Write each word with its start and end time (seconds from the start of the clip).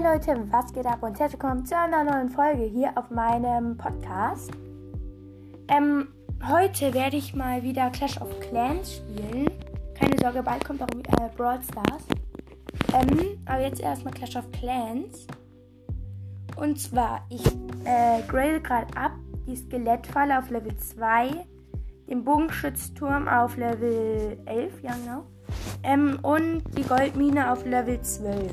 Hi 0.00 0.14
Leute, 0.14 0.46
was 0.50 0.72
geht 0.72 0.86
ab 0.86 1.02
und 1.02 1.18
herzlich 1.18 1.42
willkommen 1.42 1.66
zu 1.66 1.76
einer 1.76 2.04
neuen 2.04 2.30
Folge 2.30 2.62
hier 2.62 2.96
auf 2.96 3.10
meinem 3.10 3.76
Podcast. 3.76 4.50
Ähm, 5.68 6.08
heute 6.48 6.94
werde 6.94 7.18
ich 7.18 7.34
mal 7.34 7.62
wieder 7.62 7.90
Clash 7.90 8.18
of 8.18 8.28
Clans 8.40 8.96
spielen. 8.96 9.50
Keine 9.94 10.16
Sorge, 10.18 10.42
bald 10.42 10.64
kommt 10.64 10.82
auch 10.82 10.88
äh, 10.88 11.28
Brawl 11.36 11.58
Stars. 11.62 12.04
Ähm, 12.94 13.38
aber 13.44 13.60
jetzt 13.60 13.80
erstmal 13.80 14.14
Clash 14.14 14.36
of 14.36 14.50
Clans. 14.52 15.26
Und 16.56 16.80
zwar, 16.80 17.26
ich 17.28 17.44
äh, 17.84 18.22
grade 18.26 18.60
gerade 18.62 18.96
ab 18.96 19.12
die 19.46 19.56
Skelettfalle 19.56 20.38
auf 20.38 20.48
Level 20.48 20.74
2, 20.76 21.44
den 22.08 22.24
Bogenschützturm 22.24 23.28
auf 23.28 23.58
Level 23.58 24.38
11, 24.46 24.82
ja 24.82 24.94
genau, 24.94 25.26
ähm, 25.82 26.18
und 26.22 26.62
die 26.78 26.84
Goldmine 26.84 27.52
auf 27.52 27.66
Level 27.66 28.00
12. 28.00 28.50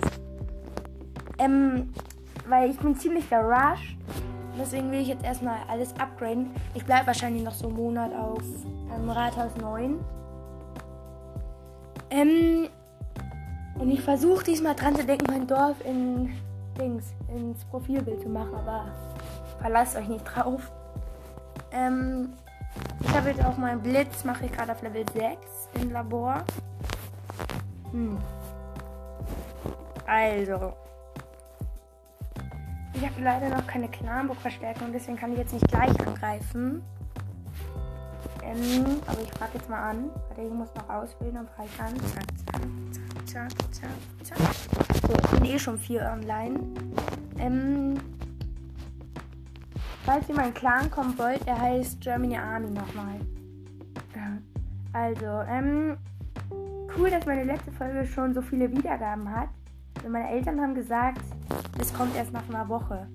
Ähm, 1.37 1.93
weil 2.47 2.69
ich 2.71 2.77
bin 2.77 2.95
ziemlich 2.95 3.29
gerusht. 3.29 3.97
Deswegen 4.59 4.91
will 4.91 5.01
ich 5.01 5.07
jetzt 5.07 5.23
erstmal 5.23 5.57
alles 5.69 5.93
upgraden. 5.99 6.49
Ich 6.73 6.85
bleibe 6.85 7.07
wahrscheinlich 7.07 7.43
noch 7.43 7.53
so 7.53 7.67
einen 7.67 7.75
Monat 7.75 8.11
auf 8.13 8.41
ähm, 8.95 9.09
Rathaus 9.09 9.55
9. 9.61 9.99
Ähm, 12.09 12.67
und 13.77 13.91
ich 13.91 14.01
versuche 14.01 14.43
diesmal 14.43 14.73
dran 14.75 14.95
zu 14.95 15.05
denken, 15.05 15.25
mein 15.27 15.45
Dorf 15.45 15.75
in 15.85 16.33
Dings, 16.79 17.13
ins 17.27 17.63
Profilbild 17.65 18.21
zu 18.21 18.29
machen, 18.29 18.55
aber 18.55 18.85
verlasst 19.59 19.95
euch 19.95 20.07
nicht 20.07 20.23
drauf. 20.23 20.71
Ähm, 21.71 22.33
ich 23.01 23.15
habe 23.15 23.29
jetzt 23.29 23.43
auch 23.43 23.57
meinen 23.57 23.81
Blitz, 23.81 24.23
mache 24.23 24.45
ich 24.45 24.51
gerade 24.51 24.71
auf 24.71 24.81
Level 24.81 25.05
6 25.13 25.69
im 25.81 25.91
Labor. 25.91 26.43
Hm. 27.91 28.17
Also, 30.07 30.73
ich 32.97 33.05
habe 33.05 33.21
leider 33.21 33.49
noch 33.49 33.65
keine 33.67 33.87
Clanburg-Verstärkung, 33.89 34.91
deswegen 34.91 35.17
kann 35.17 35.31
ich 35.31 35.37
jetzt 35.37 35.53
nicht 35.53 35.67
gleich 35.67 36.07
angreifen. 36.07 36.81
Ähm, 38.43 38.85
aber 39.05 39.21
ich 39.21 39.29
frage 39.31 39.51
jetzt 39.55 39.69
mal 39.69 39.89
an. 39.91 40.09
Warte, 40.29 40.41
ich 40.41 40.51
muss 40.51 40.73
noch 40.73 40.89
auswählen 40.89 41.37
und 41.37 41.49
frage 41.49 41.69
an. 41.79 41.95
Zack, 41.99 42.25
zack, 43.25 43.51
zack, 43.73 43.91
zack, 44.23 44.37
zack. 44.37 45.01
So, 45.01 45.13
ich 45.13 45.39
bin 45.39 45.45
eh 45.45 45.59
schon 45.59 45.77
vier 45.77 46.09
online. 46.11 46.59
Ähm, 47.37 47.95
falls 50.03 50.27
ihr 50.29 50.35
meinen 50.35 50.53
Clan 50.53 50.89
kommen 50.89 51.17
wollt, 51.19 51.45
er 51.45 51.59
heißt 51.59 52.01
Germany 52.01 52.37
Army 52.37 52.71
nochmal. 52.71 53.19
Also, 54.93 55.25
ähm, 55.47 55.97
cool, 56.97 57.11
dass 57.11 57.25
meine 57.27 57.43
letzte 57.43 57.71
Folge 57.71 58.07
schon 58.07 58.33
so 58.33 58.41
viele 58.41 58.71
Wiedergaben 58.71 59.29
hat. 59.29 59.49
Und 60.03 60.11
meine 60.11 60.29
Eltern 60.29 60.59
haben 60.59 60.73
gesagt, 60.73 61.21
es 61.79 61.93
kommt 61.93 62.15
erst 62.15 62.33
nach 62.33 62.47
einer 62.49 62.67
Woche. 62.67 63.07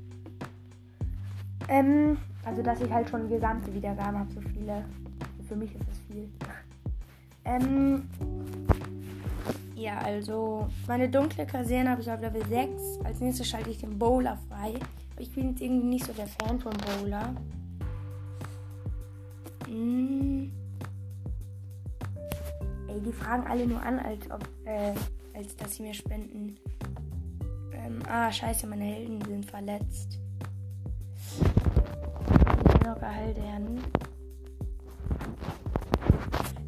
Ähm, 1.69 2.16
also 2.44 2.62
dass 2.62 2.80
ich 2.80 2.91
halt 2.91 3.08
schon 3.08 3.28
gesamte 3.28 3.72
Wiedergaben 3.72 4.19
habe, 4.19 4.33
so 4.33 4.41
viele. 4.41 4.84
Für 5.48 5.56
mich 5.56 5.74
ist 5.74 5.84
das 5.89 5.98
viel. 6.08 6.28
ähm, 7.44 8.08
ja, 9.74 9.98
also 9.98 10.69
meine 10.86 11.08
dunkle 11.08 11.44
Kaserne 11.44 11.91
habe 11.91 12.00
ich 12.00 12.11
auf 12.11 12.20
Level 12.20 12.44
6. 12.47 13.00
Als 13.05 13.20
nächstes 13.20 13.48
schalte 13.48 13.70
ich 13.70 13.78
den 13.78 13.98
Bowler 13.98 14.39
frei. 14.48 14.74
Ich 15.19 15.33
bin 15.33 15.50
jetzt 15.50 15.61
irgendwie 15.61 15.86
nicht 15.86 16.06
so 16.06 16.12
der 16.12 16.27
Fan 16.27 16.61
von 16.61 16.72
Bowler. 16.72 17.34
Mm. 19.69 20.50
Ey, 22.89 23.00
die 23.00 23.12
fragen 23.12 23.46
alle 23.46 23.67
nur 23.67 23.83
an, 23.83 23.98
als 23.98 24.30
ob, 24.30 24.46
äh, 24.64 24.92
als 25.34 25.56
dass 25.56 25.77
sie 25.77 25.83
mir 25.83 25.94
spenden. 25.94 26.56
Ähm, 27.84 28.00
ah, 28.08 28.30
scheiße, 28.30 28.66
meine 28.66 28.84
Helden 28.84 29.20
sind 29.25 29.47
verletzt. 29.47 30.19
Ich 32.74 32.86
noch 32.86 32.98
geheilt. 32.98 33.39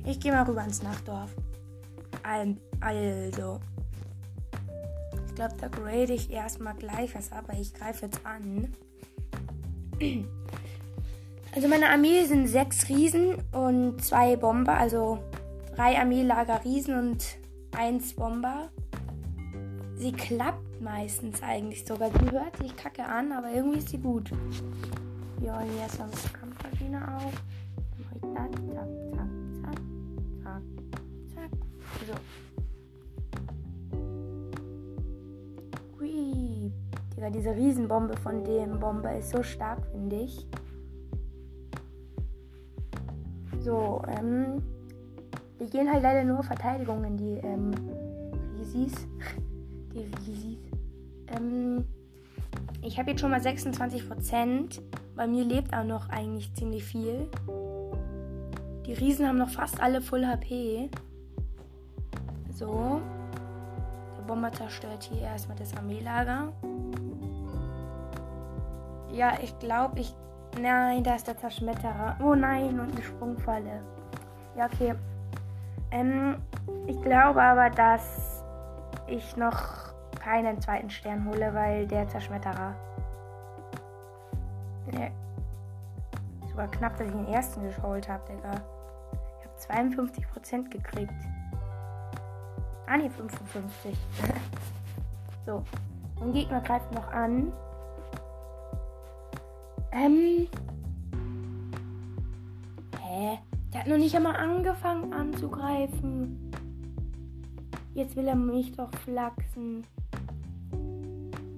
Ich 0.06 0.21
gehe 0.21 0.33
mal 0.33 0.43
rüber 0.44 0.62
ins 0.65 0.83
Nachtdorf. 0.83 1.34
Also. 2.81 3.61
Ich 5.27 5.34
glaube, 5.34 5.55
da 5.61 5.69
grade 5.69 6.12
ich 6.12 6.31
erstmal 6.31 6.75
gleich 6.75 7.15
was 7.15 7.33
ab, 7.33 7.44
aber 7.49 7.59
ich 7.59 7.75
greife 7.75 8.06
jetzt 8.06 8.21
an. 8.25 8.72
Also 11.55 11.69
meine 11.69 11.88
Armee 11.88 12.25
sind 12.25 12.49
sechs 12.49 12.88
Riesen 12.88 13.37
und 13.53 14.05
zwei 14.05 14.37
Bomber, 14.37 14.75
also 14.75 15.19
drei 15.75 15.99
Armeelager 15.99 16.65
Riesen 16.65 16.99
und 16.99 17.25
eins 17.77 18.15
Bomber. 18.15 18.71
Sie 19.97 20.12
klappt 20.12 20.74
meistens 20.81 21.43
eigentlich 21.43 21.85
sogar. 21.85 22.11
Sie 22.11 22.31
hört 22.31 22.57
sich 22.57 22.77
kacke 22.77 23.05
an, 23.05 23.33
aber 23.33 23.51
irgendwie 23.51 23.79
ist 23.79 23.89
sie 23.89 23.99
gut. 23.99 24.31
Wir 25.39 25.55
holen 25.55 25.77
erstmal 25.79 26.09
mit 26.09 26.25
der 26.25 26.31
Kampfmaschine 26.31 27.17
auf. 27.17 27.33
Dann 28.21 28.33
mache 28.33 28.49
ich 28.51 28.75
das. 28.75 28.89
Zack, 29.17 29.29
zack, 29.62 29.79
zack, 30.43 30.62
zack, 31.35 31.51
zack. 31.51 31.51
So. 32.07 32.15
Hui. 35.99 36.73
Digga, 37.17 37.31
diese 37.31 37.55
Riesenbombe 37.55 38.17
von 38.17 38.45
dem 38.45 38.79
Bomber 38.81 39.17
ist 39.17 39.31
so 39.31 39.43
stark, 39.43 39.87
finde 39.93 40.17
ich. 40.17 40.47
So, 43.61 44.03
ähm. 44.09 44.62
Wir 45.59 45.69
gehen 45.69 45.91
halt 45.91 46.03
leider 46.03 46.25
nur 46.25 46.43
Verteidigung 46.43 47.05
in 47.05 47.17
die, 47.17 47.39
ähm, 47.39 47.71
Risis. 48.59 49.06
Die 49.94 50.00
Risis. 50.00 50.59
Ähm, 51.28 51.84
ich 52.82 52.99
habe 52.99 53.10
jetzt 53.10 53.21
schon 53.21 53.31
mal 53.31 53.41
26%. 53.41 54.81
Bei 55.15 55.27
mir 55.27 55.44
lebt 55.44 55.75
auch 55.75 55.84
noch 55.84 56.09
eigentlich 56.09 56.53
ziemlich 56.55 56.84
viel. 56.84 57.28
Die 58.87 58.93
Riesen 58.93 59.27
haben 59.27 59.38
noch 59.38 59.49
fast 59.49 59.81
alle 59.81 60.03
Full 60.03 60.27
HP. 60.27 60.91
So. 62.50 63.00
Der 64.19 64.22
Bomber 64.25 64.53
zerstört 64.53 65.09
hier 65.10 65.22
erstmal 65.22 65.56
das 65.56 65.75
Armeelager. 65.77 66.53
Ja, 69.12 69.34
ich 69.43 69.59
glaube, 69.59 70.00
ich. 70.00 70.15
Nein, 70.61 71.03
da 71.03 71.16
ist 71.16 71.26
der 71.26 71.37
Zerschmetterer. 71.37 72.16
Oh 72.22 72.34
nein, 72.34 72.78
und 72.78 72.93
eine 72.93 73.03
Sprungfalle. 73.03 73.82
Ja, 74.56 74.66
okay. 74.66 74.94
Ähm, 75.91 76.37
ich 76.87 77.00
glaube 77.03 77.43
aber, 77.43 77.71
dass 77.71 78.44
ich 79.06 79.37
noch 79.37 79.74
keinen 80.25 80.59
zweiten 80.61 80.89
Stern 80.89 81.27
hole, 81.27 81.53
weil 81.53 81.87
der 81.87 82.09
Zerschmetterer. 82.09 82.75
Nee. 84.91 85.11
Sogar 86.49 86.69
knapp, 86.69 86.97
dass 86.97 87.09
ich 87.09 87.12
den 87.12 87.29
ersten 87.29 87.62
geholt 87.62 88.09
habe, 88.09 88.23
Digga. 88.33 88.53
Ich 89.59 89.71
habe 89.71 89.83
52% 89.85 90.71
gekriegt. 90.71 91.12
Ah, 92.87 92.97
ne, 92.97 93.11
55. 93.11 93.97
so. 95.47 95.62
Mein 96.19 96.33
Gegner 96.33 96.61
greift 96.61 96.91
noch 96.93 97.12
an. 97.12 97.53
Ähm. 99.93 100.49
Hä? 103.03 103.39
Der 103.73 103.81
hat 103.81 103.87
noch 103.89 103.99
nicht 103.99 104.15
einmal 104.15 104.37
angefangen 104.37 105.12
anzugreifen. 105.12 106.51
Jetzt 107.93 108.17
will 108.17 108.27
er 108.27 108.37
mich 108.37 108.73
doch 108.73 108.91
flachsen. 109.05 109.85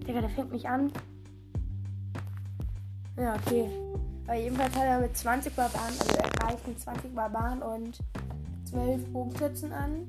Digga, 0.06 0.20
der 0.20 0.30
fängt 0.30 0.52
mich 0.52 0.68
an. 0.68 0.92
Ja, 3.16 3.34
okay. 3.34 3.68
Aber 4.26 4.36
jedenfalls 4.36 4.74
hat 4.74 4.84
er 4.84 5.00
mit 5.00 5.16
20 5.16 5.54
Barbaren, 5.54 5.94
also 6.00 6.16
er 6.16 6.30
greift 6.30 6.66
mit 6.68 6.80
20 6.80 7.14
Barbaren 7.14 7.62
und 7.62 7.98
12 8.64 9.12
Bogenschützen 9.12 9.72
an. 9.72 10.06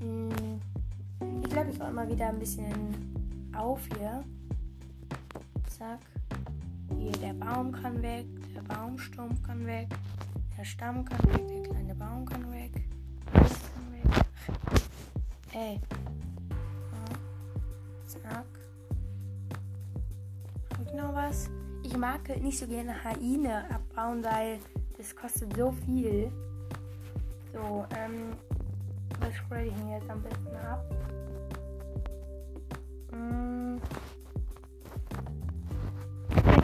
Hm. 0.00 0.60
Ich 1.42 1.50
glaube, 1.50 1.70
ich 1.70 1.80
räume 1.80 1.92
mal 1.92 2.08
wieder 2.08 2.28
ein 2.28 2.38
bisschen 2.38 3.50
auf 3.56 3.80
hier. 3.96 4.24
Zack. 5.68 6.00
Hier, 6.98 7.12
der 7.12 7.34
Baum 7.34 7.72
kann 7.72 8.02
weg, 8.02 8.26
der 8.54 8.62
Baumstumpf 8.62 9.42
kann 9.42 9.66
weg, 9.66 9.88
der 10.58 10.64
Stamm 10.64 11.04
kann 11.04 11.18
weg, 11.32 11.48
der 11.48 11.62
kleine 11.62 11.94
Baum 11.94 12.24
kann 12.26 12.52
weg. 12.52 12.84
Kann 13.32 13.92
weg. 13.92 14.26
Ey. 15.52 15.80
Zack. 18.12 18.44
Ich 20.84 20.92
noch 20.92 21.14
was? 21.14 21.48
Ich 21.82 21.96
mag 21.96 22.28
nicht 22.40 22.58
so 22.58 22.66
gerne 22.66 22.92
Haine 23.04 23.64
abbauen, 23.70 24.22
weil 24.22 24.58
das 24.98 25.14
kostet 25.16 25.56
so 25.56 25.72
viel. 25.86 26.30
So, 27.52 27.86
ähm. 27.96 28.32
Was 29.20 29.34
spreche 29.36 29.68
ich 29.68 29.74
denn 29.74 29.90
jetzt 29.90 30.10
am 30.10 30.22
besten 30.22 30.56
ab? 30.56 30.84
Hm. 33.12 33.80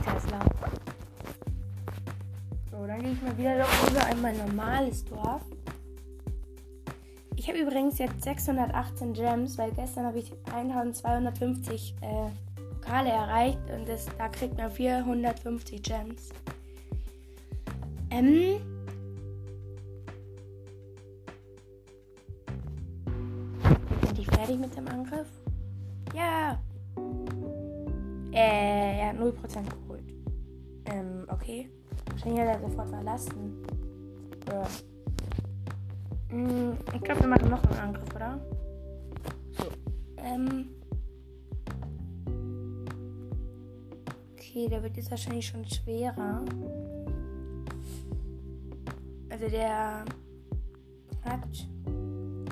Tesla. 0.02 0.40
So, 2.70 2.86
dann 2.86 3.00
gehe 3.00 3.12
ich 3.12 3.22
mal 3.22 3.38
wieder 3.38 3.64
rüber 3.64 4.10
in 4.10 4.22
mein 4.22 4.38
normales 4.38 5.04
Dorf. 5.04 5.42
Ich 7.48 7.54
habe 7.54 7.62
übrigens 7.62 7.96
jetzt 7.96 8.24
618 8.24 9.14
Gems, 9.14 9.56
weil 9.56 9.72
gestern 9.72 10.04
habe 10.04 10.18
ich 10.18 10.30
1250 10.52 11.94
äh, 12.02 12.28
Pokale 12.74 13.08
erreicht 13.08 13.58
und 13.74 13.88
das, 13.88 14.04
da 14.18 14.28
kriegt 14.28 14.58
man 14.58 14.70
450 14.70 15.82
Gems. 15.82 16.28
Ähm. 18.10 18.60
Sind 24.04 24.18
die 24.18 24.24
fertig 24.26 24.58
mit 24.58 24.76
dem 24.76 24.86
Angriff? 24.86 25.28
Ja. 26.14 26.62
Äh, 28.30 29.00
er 29.00 29.08
hat 29.08 29.16
0% 29.16 29.32
geholt. 29.70 30.12
Ähm, 30.84 31.26
okay. 31.28 31.70
Wahrscheinlich 32.10 32.40
hat 32.42 32.60
er 32.60 32.68
sofort 32.68 32.90
verlassen. 32.90 33.62
Ja. 34.50 34.66
Hm, 36.38 36.78
ich 36.94 37.02
glaube, 37.02 37.22
wir 37.22 37.28
machen 37.28 37.50
noch 37.50 37.64
einen 37.64 37.80
Angriff, 37.80 38.14
oder? 38.14 38.38
So. 39.58 39.64
Ähm. 40.18 40.68
Okay, 44.34 44.68
der 44.68 44.80
wird 44.84 44.96
jetzt 44.96 45.10
wahrscheinlich 45.10 45.48
schon 45.48 45.64
schwerer. 45.64 46.44
Also 49.30 49.48
der 49.48 50.04
hat 51.24 51.40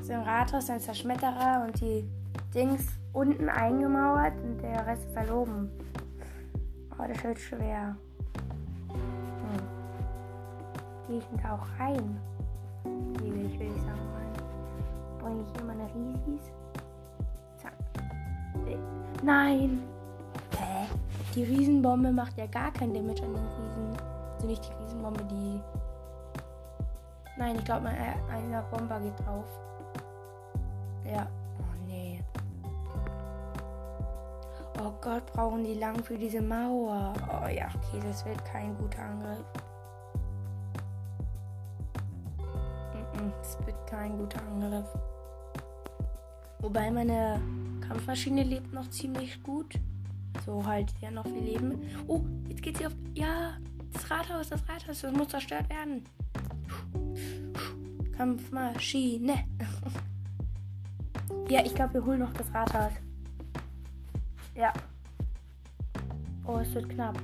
ein 0.08 0.22
Rathaus, 0.22 0.68
ein 0.68 0.80
Zerschmetterer 0.80 1.66
und 1.66 1.80
die 1.80 2.04
Dings 2.54 2.86
unten 3.12 3.48
eingemauert 3.48 4.34
und 4.42 4.62
der 4.62 4.84
Rest 4.84 5.04
ist 5.08 5.16
halt 5.16 5.30
oben. 5.30 5.70
Oh, 6.98 7.04
das 7.06 7.22
wird 7.22 7.38
schwer. 7.38 7.96
Hm. 8.88 9.62
Gehe 11.06 11.18
ich 11.18 11.24
denn 11.26 11.40
da 11.40 11.54
auch 11.54 11.80
rein? 11.80 12.18
Will 13.20 13.46
ich, 13.46 13.58
will 13.58 13.72
ich 13.74 13.82
sagen? 13.82 14.00
Bringe 15.18 15.42
ich 15.42 15.52
hier 15.52 15.64
meine 15.64 15.84
Risis? 15.94 16.52
Zack. 17.56 17.72
Äh, 18.66 18.76
nein! 19.22 19.82
Hä? 20.58 20.86
Die 21.34 21.42
Riesenbombe 21.42 22.12
macht 22.12 22.38
ja 22.38 22.46
gar 22.46 22.72
kein 22.72 22.94
Damage 22.94 23.22
an 23.22 23.34
den 23.34 23.46
Riesen. 23.46 23.96
Also 24.34 24.46
nicht 24.46 24.64
die 24.64 24.82
Riesenbombe, 24.82 25.24
die. 25.24 25.60
Nein, 27.36 27.56
ich 27.56 27.64
glaube, 27.64 27.82
mal 27.82 27.94
eine 28.32 28.64
Bombe 28.70 29.00
geht 29.02 29.26
drauf. 29.26 29.44
Ja. 31.04 31.26
Oh 31.58 31.86
nee. 31.86 32.22
Oh 34.78 34.92
Gott, 35.00 35.26
brauchen 35.32 35.64
die 35.64 35.74
lang 35.74 36.02
für 36.02 36.16
diese 36.16 36.40
Mauer. 36.40 37.12
Oh 37.28 37.48
ja, 37.48 37.66
okay, 37.74 38.00
das 38.06 38.24
wird 38.24 38.42
kein 38.44 38.76
guter 38.78 39.02
Angriff. 39.02 39.44
Das 43.46 43.64
wird 43.64 43.86
kein 43.86 44.18
guter 44.18 44.42
Angriff. 44.42 44.86
Wobei 46.58 46.90
meine 46.90 47.40
Kampfmaschine 47.80 48.42
lebt 48.42 48.72
noch 48.72 48.90
ziemlich 48.90 49.40
gut. 49.44 49.78
So 50.44 50.66
halt 50.66 50.92
ja 51.00 51.12
noch 51.12 51.24
viel 51.24 51.44
Leben. 51.44 51.80
Oh, 52.08 52.22
jetzt 52.48 52.60
geht 52.60 52.78
sie 52.78 52.86
auf. 52.86 52.92
Ja, 53.14 53.56
das 53.92 54.10
Rathaus, 54.10 54.48
das 54.48 54.68
Rathaus, 54.68 55.00
das 55.00 55.12
muss 55.12 55.28
zerstört 55.28 55.70
werden. 55.70 56.04
Kampfmaschine. 58.16 59.44
ja, 61.48 61.64
ich 61.64 61.74
glaube, 61.74 61.94
wir 61.94 62.04
holen 62.04 62.20
noch 62.20 62.32
das 62.32 62.52
Rathaus. 62.52 62.92
Ja. 64.56 64.72
Oh, 66.44 66.58
es 66.58 66.74
wird 66.74 66.88
knapp. 66.88 67.16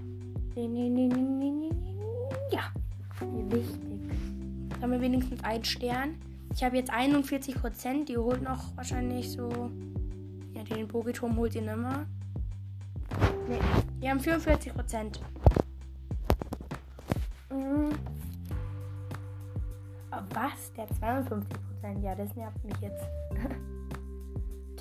Ja. 2.53 2.73
Wichtig. 3.21 3.92
Jetzt 4.83 4.91
haben 4.91 5.01
wir 5.01 5.13
wenigstens 5.13 5.45
einen 5.45 5.63
Stern. 5.63 6.17
Ich 6.53 6.65
habe 6.65 6.77
jetzt 6.77 6.91
41 6.91 7.55
Prozent. 7.55 8.09
Die 8.09 8.19
holt 8.19 8.43
noch 8.43 8.77
wahrscheinlich 8.77 9.31
so. 9.31 9.49
Ja, 10.55 10.65
den 10.65 10.89
Bogeturm 10.89 11.37
holt 11.37 11.55
ihr 11.55 11.63
nimmer. 11.63 12.05
Nee, 13.49 13.61
wir 14.01 14.11
haben 14.11 14.19
44 14.19 14.75
Prozent. 14.75 15.21
Mhm. 17.49 17.93
Oh, 20.11 20.23
was? 20.35 20.73
Der 20.77 20.89
hat 20.89 20.97
52 20.99 21.61
Prozent. 21.61 22.03
Ja, 22.03 22.17
das 22.17 22.35
nervt 22.35 22.65
mich 22.65 22.81
jetzt. 22.81 23.05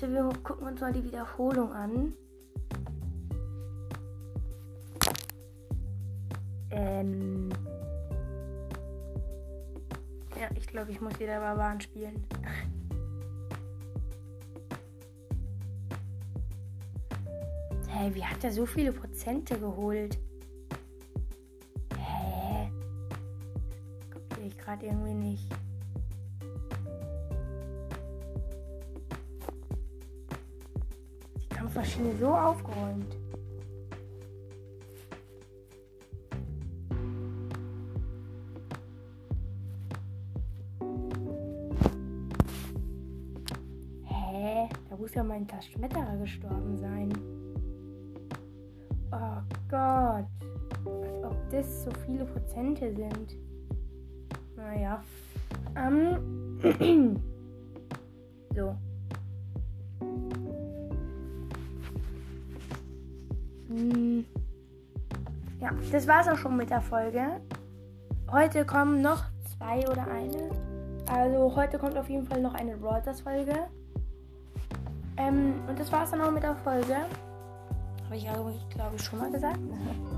wir 0.00 0.30
gucken 0.42 0.66
uns 0.66 0.80
mal 0.80 0.92
die 0.92 1.04
Wiederholung 1.04 1.72
an. 1.72 2.12
Ähm. 6.70 7.51
Ich 10.62 10.68
glaube, 10.68 10.92
ich 10.92 11.00
muss 11.00 11.18
wieder 11.18 11.40
Barbaren 11.40 11.80
spielen. 11.80 12.24
Hey, 17.88 18.14
wie 18.14 18.24
hat 18.24 18.42
er 18.44 18.52
so 18.52 18.64
viele 18.64 18.92
Prozente 18.92 19.58
geholt? 19.58 20.18
Ich 24.44 24.58
gerade 24.58 24.86
irgendwie 24.86 25.14
nicht. 25.14 25.48
Die 31.42 31.48
Kampfmaschine 31.48 32.16
so 32.18 32.34
aufgeräumt. 32.34 33.21
Muss 45.02 45.14
ja 45.14 45.24
mein 45.24 45.48
Taschenmetterer 45.48 46.16
gestorben 46.18 46.78
sein. 46.78 47.12
Oh 49.10 49.42
Gott. 49.68 50.26
Als 50.86 51.24
ob 51.24 51.50
das 51.50 51.82
so 51.82 51.90
viele 52.06 52.24
Prozente 52.24 52.94
sind. 52.94 53.36
Naja. 54.54 55.02
Ähm. 55.74 56.60
so. 58.54 58.76
Hm. 63.70 64.24
Ja, 65.60 65.70
das 65.90 66.06
war's 66.06 66.28
auch 66.28 66.38
schon 66.38 66.56
mit 66.56 66.70
der 66.70 66.80
Folge. 66.80 67.40
Heute 68.30 68.64
kommen 68.64 69.02
noch 69.02 69.24
zwei 69.56 69.80
oder 69.80 70.06
eine. 70.06 70.48
Also 71.08 71.56
heute 71.56 71.80
kommt 71.80 71.96
auf 71.96 72.08
jeden 72.08 72.24
Fall 72.24 72.40
noch 72.40 72.54
eine 72.54 72.76
Reuters-Folge. 72.76 73.66
Ähm, 75.16 75.54
und 75.68 75.78
das 75.78 75.90
war's 75.92 76.10
dann 76.10 76.20
auch 76.22 76.30
mit 76.30 76.42
der 76.42 76.56
Folge. 76.56 76.96
Habe 78.04 78.16
ich, 78.16 78.24
glaube 78.70 78.96
ich, 78.96 79.02
schon 79.02 79.18
mal 79.18 79.30
gesagt. 79.30 79.58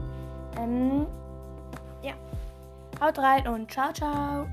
ähm, 0.58 1.06
ja. 2.02 2.14
Haut 3.00 3.18
rein 3.18 3.46
und 3.48 3.70
ciao, 3.70 3.92
ciao. 3.92 4.46